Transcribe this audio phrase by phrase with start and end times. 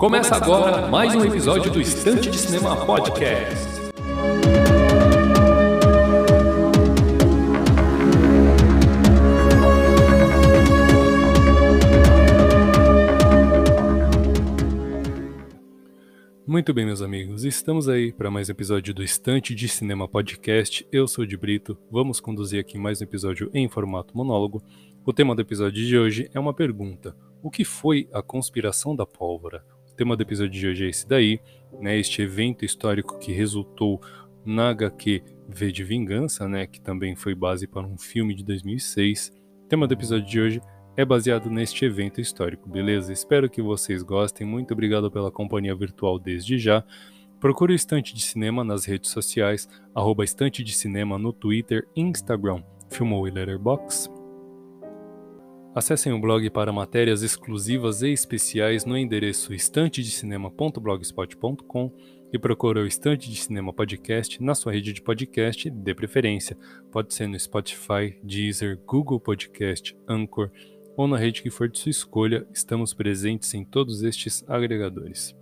[0.00, 3.54] Começa agora mais um episódio do Estante de Cinema Podcast.
[16.46, 20.88] Muito bem, meus amigos, estamos aí para mais um episódio do Estante de Cinema Podcast.
[20.90, 24.62] Eu sou o de Brito, vamos conduzir aqui mais um episódio em formato monólogo.
[25.04, 29.04] O tema do episódio de hoje é uma pergunta: O que foi a conspiração da
[29.04, 29.62] pólvora?
[30.00, 31.38] Tema do episódio de hoje é esse daí,
[31.78, 31.98] né?
[31.98, 34.00] Este evento histórico que resultou
[34.46, 36.66] na HQ V de Vingança, né?
[36.66, 39.30] Que também foi base para um filme de 2006.
[39.62, 40.60] O tema do episódio de hoje
[40.96, 43.12] é baseado neste evento histórico, beleza?
[43.12, 44.46] Espero que vocês gostem.
[44.46, 46.82] Muito obrigado pela companhia virtual desde já.
[47.38, 52.62] Procure o Estante de Cinema nas redes sociais, arroba Estante de Cinema no Twitter, Instagram,
[52.88, 54.19] Filmou e Letterboxd.
[55.72, 61.92] Acessem o blog para matérias exclusivas e especiais no endereço estantedecinema.blogspot.com
[62.32, 66.58] e procure o Estante de Cinema Podcast na sua rede de podcast de preferência.
[66.90, 70.50] Pode ser no Spotify, Deezer, Google Podcast, Anchor,
[70.96, 75.36] ou na rede que for de sua escolha, estamos presentes em todos estes agregadores.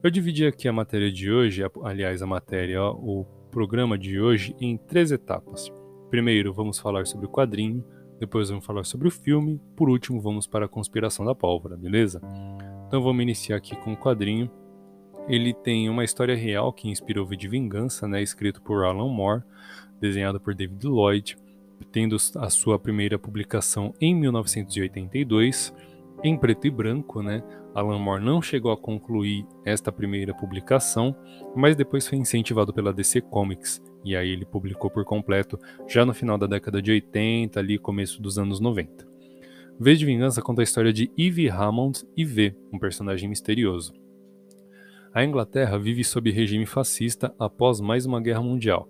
[0.00, 4.76] Eu dividi aqui a matéria de hoje, aliás, a matéria, o programa de hoje, em
[4.76, 5.72] três etapas.
[6.08, 7.84] Primeiro, vamos falar sobre o quadrinho,
[8.18, 12.20] depois vamos falar sobre o filme, por último, vamos para a conspiração da pólvora, beleza?
[12.86, 14.50] Então vamos iniciar aqui com o quadrinho.
[15.28, 19.42] Ele tem uma história real que inspirou V de Vingança, né, escrito por Alan Moore,
[20.00, 21.36] desenhado por David Lloyd
[21.92, 25.74] tendo a sua primeira publicação em 1982,
[26.22, 27.42] em preto e branco, né?
[27.74, 31.14] Alan Moore não chegou a concluir esta primeira publicação,
[31.54, 36.14] mas depois foi incentivado pela DC Comics, e aí ele publicou por completo já no
[36.14, 39.04] final da década de 80, ali começo dos anos 90.
[39.80, 43.92] V de Vingança conta a história de Eve Hammond e V, um personagem misterioso.
[45.12, 48.88] A Inglaterra vive sob regime fascista após mais uma guerra mundial.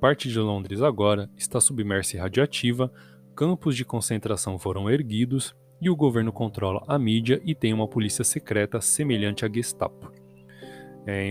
[0.00, 2.90] Parte de Londres agora está submersa e radioativa,
[3.36, 8.24] campos de concentração foram erguidos e o governo controla a mídia e tem uma polícia
[8.24, 10.10] secreta semelhante à Gestapo.
[11.06, 11.30] É,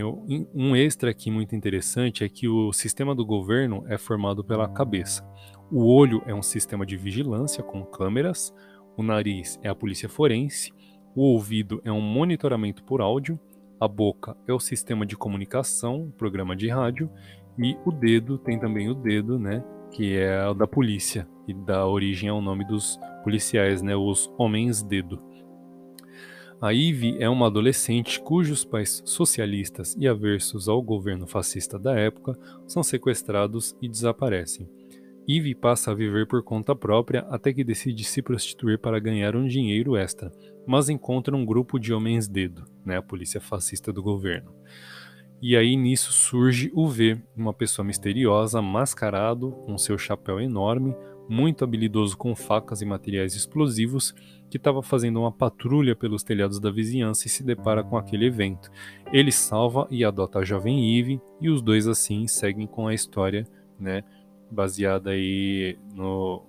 [0.53, 5.28] um extra aqui muito interessante é que o sistema do governo é formado pela cabeça.
[5.69, 8.53] O olho é um sistema de vigilância com câmeras,
[8.96, 10.72] o nariz é a polícia forense,
[11.13, 13.38] o ouvido é um monitoramento por áudio,
[13.80, 17.09] a boca é o sistema de comunicação, programa de rádio,
[17.59, 19.62] e o dedo tem também o dedo, né?
[19.92, 23.96] Que é o da polícia e dá origem ao nome dos policiais, né?
[23.96, 25.22] Os homens dedo.
[26.66, 32.36] A Ivy é uma adolescente cujos pais socialistas e aversos ao governo fascista da época
[32.66, 34.68] são sequestrados e desaparecem.
[35.30, 39.46] Ivy passa a viver por conta própria até que decide se prostituir para ganhar um
[39.46, 40.31] dinheiro extra,
[40.66, 44.52] mas encontra um grupo de homens dedo, né, a polícia fascista do governo.
[45.40, 50.96] E aí nisso surge o V, uma pessoa misteriosa, mascarado, com seu chapéu enorme,
[51.28, 54.13] muito habilidoso com facas e materiais explosivos,
[54.50, 58.69] que estava fazendo uma patrulha pelos telhados da vizinhança e se depara com aquele evento.
[59.12, 63.46] Ele salva e adota a jovem Eve e os dois assim seguem com a história,
[63.80, 64.03] né,
[64.52, 66.44] baseada aí no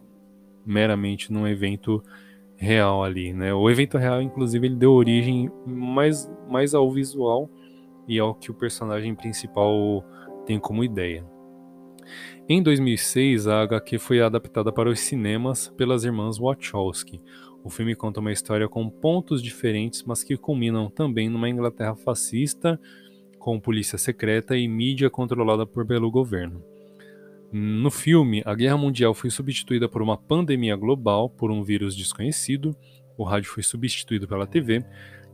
[0.64, 2.02] meramente num evento
[2.56, 3.54] real ali, né?
[3.54, 7.50] O evento real, inclusive, ele deu origem mais mais ao visual
[8.08, 10.04] e ao que o personagem principal
[10.44, 11.24] tem como ideia.
[12.48, 17.20] Em 2006, a HQ foi adaptada para os cinemas pelas irmãs Wachowski.
[17.64, 22.80] O filme conta uma história com pontos diferentes, mas que culminam também numa Inglaterra fascista,
[23.36, 26.62] com polícia secreta e mídia controlada por pelo governo.
[27.50, 32.76] No filme, a guerra mundial foi substituída por uma pandemia global por um vírus desconhecido,
[33.18, 34.84] o rádio foi substituído pela TV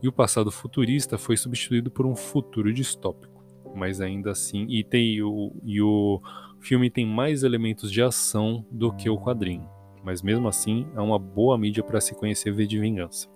[0.01, 3.43] e o passado futurista foi substituído por um futuro distópico.
[3.75, 6.19] Mas ainda assim, e, tem, o, e o
[6.63, 9.69] filme tem mais elementos de ação do que o quadrinho.
[10.03, 13.27] Mas mesmo assim, é uma boa mídia para se conhecer V de Vingança.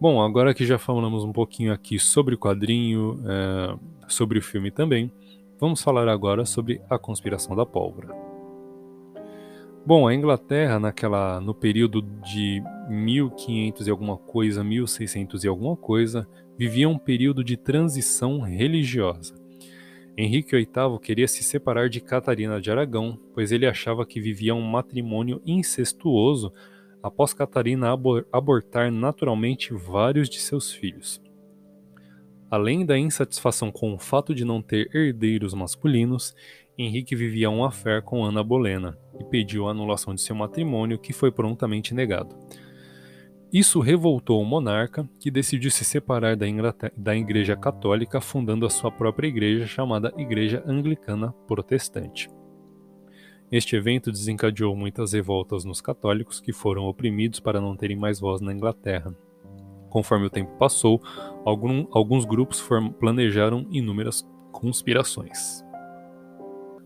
[0.00, 3.76] Bom, agora que já falamos um pouquinho aqui sobre o quadrinho, é,
[4.08, 5.12] sobre o filme também,
[5.60, 8.12] vamos falar agora sobre a conspiração da pólvora.
[9.84, 16.26] Bom, a Inglaterra naquela no período de 1500 e alguma coisa, 1600 e alguma coisa,
[16.56, 19.41] vivia um período de transição religiosa.
[20.16, 24.60] Henrique VIII queria se separar de Catarina de Aragão, pois ele achava que vivia um
[24.60, 26.52] matrimônio incestuoso
[27.02, 27.88] após Catarina
[28.30, 31.20] abortar naturalmente vários de seus filhos.
[32.50, 36.34] Além da insatisfação com o fato de não ter herdeiros masculinos,
[36.76, 41.14] Henrique vivia um affair com Ana Bolena e pediu a anulação de seu matrimônio, que
[41.14, 42.36] foi prontamente negado.
[43.52, 46.46] Isso revoltou o monarca, que decidiu se separar da,
[46.96, 52.30] da Igreja Católica, fundando a sua própria igreja, chamada Igreja Anglicana Protestante.
[53.50, 58.40] Este evento desencadeou muitas revoltas nos católicos, que foram oprimidos para não terem mais voz
[58.40, 59.14] na Inglaterra.
[59.90, 60.98] Conforme o tempo passou,
[61.44, 62.66] algum, alguns grupos
[62.98, 65.62] planejaram inúmeras conspirações.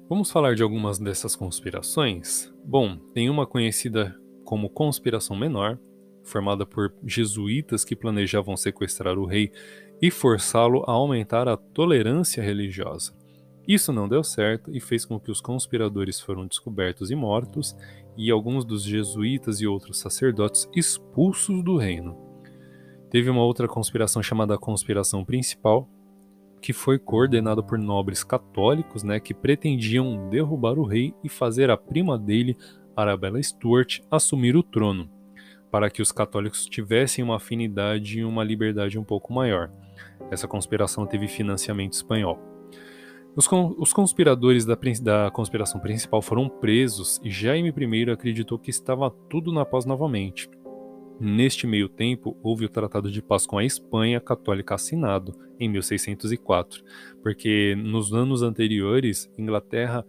[0.09, 2.53] Vamos falar de algumas dessas conspirações?
[2.65, 5.79] Bom, tem uma conhecida como Conspiração Menor,
[6.27, 9.51] formada por jesuítas que planejavam sequestrar o rei
[10.03, 13.15] e forçá-lo a aumentar a tolerância religiosa.
[13.67, 17.77] Isso não deu certo e fez com que os conspiradores foram descobertos e mortos,
[18.17, 22.17] e alguns dos jesuítas e outros sacerdotes expulsos do reino.
[23.11, 25.89] Teve uma outra conspiração chamada Conspiração Principal,
[26.63, 31.77] que foi coordenada por nobres católicos né, que pretendiam derrubar o rei e fazer a
[31.77, 32.57] prima dele,
[32.97, 35.11] Arabella Stuart, assumir o trono,
[35.71, 39.71] para que os católicos tivessem uma afinidade e uma liberdade um pouco maior.
[40.31, 42.39] Essa conspiração teve financiamento espanhol.
[43.37, 43.47] Os,
[43.79, 49.53] os conspiradores da, da, conspiração principal foram presos e Jaime I acreditou que estava tudo
[49.53, 50.49] na paz novamente.
[51.21, 56.83] Neste meio tempo, houve o Tratado de Paz com a Espanha Católica assinado em 1604,
[57.23, 60.05] porque nos anos anteriores, Inglaterra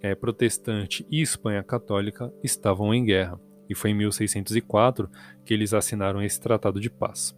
[0.00, 5.08] é, protestante e Espanha católica estavam em guerra, e foi em 1604
[5.44, 7.34] que eles assinaram esse Tratado de Paz.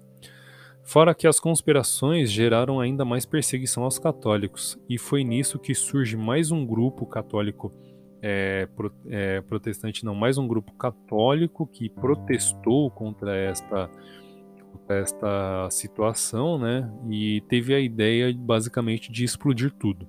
[0.83, 6.17] Fora que as conspirações geraram ainda mais perseguição aos católicos, e foi nisso que surge
[6.17, 7.73] mais um grupo católico
[8.23, 13.91] é, pro, é, protestante, não, mais um grupo católico que protestou contra esta,
[14.89, 16.91] esta situação, né?
[17.11, 20.09] E teve a ideia basicamente de explodir tudo.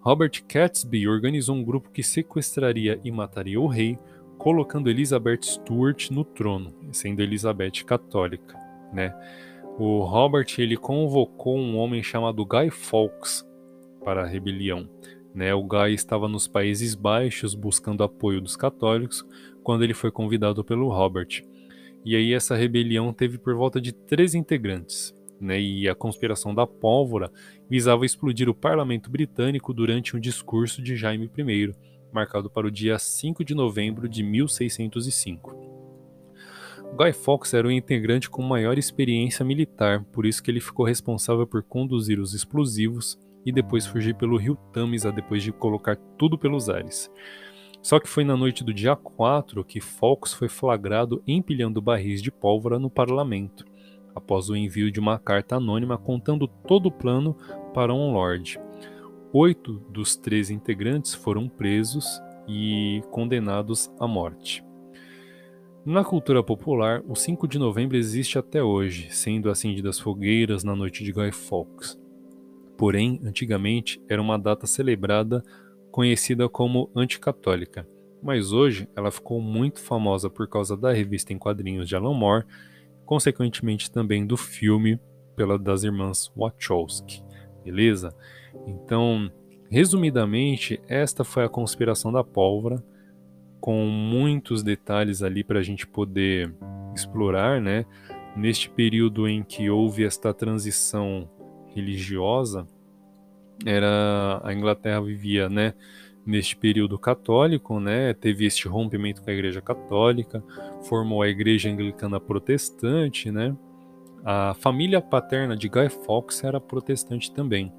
[0.00, 3.98] Robert Catsby organizou um grupo que sequestraria e mataria o rei,
[4.38, 8.64] colocando Elizabeth Stuart no trono, sendo Elizabeth católica
[8.94, 9.14] né?
[9.76, 13.44] O Robert ele convocou um homem chamado Guy Fawkes
[14.04, 14.88] para a rebelião.
[15.34, 15.52] Né?
[15.52, 19.26] O Guy estava nos Países Baixos buscando apoio dos católicos
[19.64, 21.42] quando ele foi convidado pelo Robert.
[22.04, 25.12] E aí essa rebelião teve por volta de três integrantes.
[25.40, 25.60] Né?
[25.60, 27.32] E a conspiração da pólvora
[27.68, 31.74] visava explodir o parlamento britânico durante um discurso de Jaime I,
[32.14, 35.74] marcado para o dia 5 de novembro de 1605.
[36.96, 41.44] Guy Fawkes era o integrante com maior experiência militar, por isso que ele ficou responsável
[41.44, 46.68] por conduzir os explosivos e depois fugir pelo rio Tamisa depois de colocar tudo pelos
[46.68, 47.10] ares.
[47.82, 52.30] Só que foi na noite do dia 4 que Fawkes foi flagrado empilhando barris de
[52.30, 53.64] pólvora no parlamento,
[54.14, 57.36] após o envio de uma carta anônima contando todo o plano
[57.74, 58.58] para um lord.
[59.36, 64.64] Oito dos três integrantes foram presos e condenados à morte.
[65.84, 71.02] Na cultura popular, o 5 de novembro existe até hoje, sendo acendidas fogueiras na noite
[71.02, 72.00] de Guy Fawkes.
[72.78, 75.42] Porém, antigamente era uma data celebrada
[75.90, 77.88] conhecida como anticatólica,
[78.22, 82.46] mas hoje ela ficou muito famosa por causa da revista em quadrinhos de Alan Moore,
[83.04, 84.96] consequentemente também do filme
[85.34, 87.20] pela das irmãs Wachowski,
[87.64, 88.14] beleza?
[88.66, 89.30] Então,
[89.70, 92.82] resumidamente, esta foi a conspiração da pólvora
[93.60, 96.54] com muitos detalhes ali para a gente poder
[96.94, 97.86] explorar, né?
[98.36, 101.28] Neste período em que houve esta transição
[101.74, 102.66] religiosa,
[103.64, 105.74] era a Inglaterra vivia, né?
[106.26, 108.12] Neste período católico, né?
[108.14, 110.42] Teve este rompimento com a Igreja Católica,
[110.82, 113.56] formou a Igreja Anglicana Protestante, né?
[114.24, 117.72] A família paterna de Guy Fawkes era protestante também.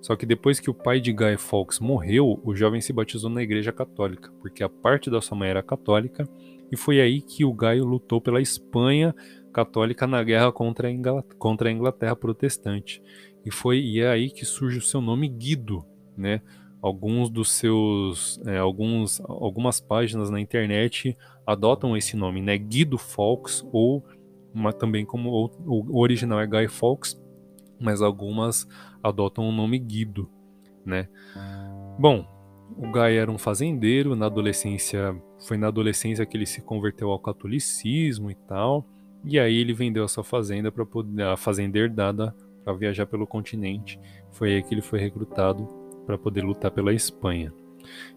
[0.00, 3.42] Só que depois que o pai de Guy Fawkes morreu, o jovem se batizou na
[3.42, 6.28] Igreja Católica, porque a parte da sua mãe era católica,
[6.72, 9.14] e foi aí que o Gaio lutou pela Espanha
[9.52, 11.22] católica na guerra contra a, Ingl...
[11.38, 13.02] contra a Inglaterra protestante.
[13.44, 15.84] E foi e é aí que surge o seu nome Guido,
[16.16, 16.40] né?
[16.80, 21.16] Alguns dos seus, é, alguns, algumas páginas na internet
[21.46, 22.56] adotam esse nome, né?
[22.56, 24.04] Guido Fawkes ou
[24.78, 27.20] também como o original é Guy Fawkes,
[27.80, 28.68] mas algumas
[29.02, 30.28] adotam o nome Guido,
[30.84, 31.08] né?
[31.98, 32.26] Bom,
[32.76, 37.18] o Guy era um fazendeiro, na adolescência foi na adolescência que ele se converteu ao
[37.18, 38.86] catolicismo e tal,
[39.24, 42.34] e aí ele vendeu a sua fazenda para poder a fazenda herdada
[42.64, 43.98] para viajar pelo continente.
[44.30, 45.66] Foi aí que ele foi recrutado
[46.06, 47.52] para poder lutar pela Espanha.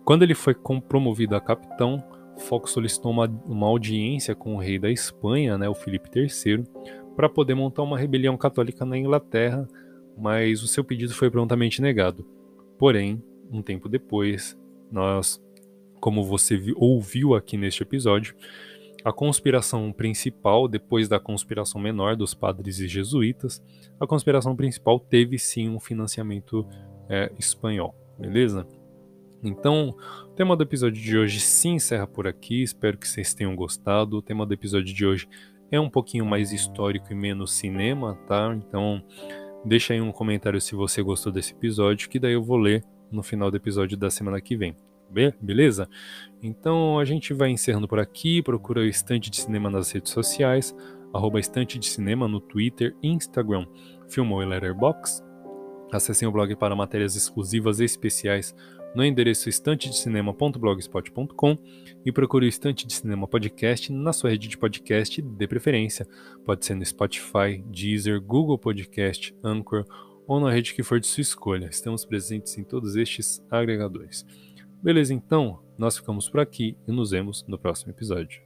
[0.04, 0.56] Quando ele foi
[0.88, 2.04] promovido a capitão,
[2.38, 6.64] Fox solicitou uma, uma audiência com o rei da Espanha, né, o Felipe III,
[7.16, 9.68] para poder montar uma rebelião católica na Inglaterra
[10.18, 12.26] mas o seu pedido foi prontamente negado.
[12.78, 14.58] Porém, um tempo depois,
[14.92, 15.42] nós,
[16.00, 18.36] como você ouviu aqui neste episódio,
[19.04, 23.62] a conspiração principal, depois da conspiração menor dos padres e jesuítas,
[24.00, 26.66] a conspiração principal teve sim um financiamento
[27.10, 28.66] é, espanhol, beleza?
[29.44, 29.94] Então,
[30.26, 32.64] o tema do episódio de hoje se encerra por aqui.
[32.64, 34.16] Espero que vocês tenham gostado.
[34.16, 35.28] O tema do episódio de hoje
[35.76, 38.56] é um pouquinho mais histórico e menos cinema, tá?
[38.56, 39.04] Então,
[39.66, 43.24] deixa aí um comentário se você gostou desse episódio, que daí eu vou ler no
[43.24, 44.76] final do episódio da semana que vem.
[45.42, 45.90] Beleza?
[46.42, 48.42] Então a gente vai encerrando por aqui.
[48.44, 50.76] Procura o Estante de Cinema nas redes sociais,
[51.12, 53.66] arroba Estante de Cinema no Twitter, Instagram,
[54.08, 55.26] Filmou e Letterboxd.
[55.92, 58.56] Acessem o blog para matérias exclusivas e especiais
[58.96, 61.58] no endereço estantedecinema.blogspot.com
[62.06, 66.08] e procure o Estante de Cinema Podcast na sua rede de podcast de preferência.
[66.46, 69.86] Pode ser no Spotify, Deezer, Google Podcast, Anchor
[70.28, 71.68] ou na rede que for de sua escolha.
[71.68, 74.26] Estamos presentes em todos estes agregadores.
[74.82, 78.42] Beleza, então, nós ficamos por aqui e nos vemos no próximo episódio.